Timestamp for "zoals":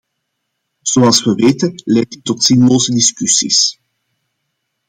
0.81-1.23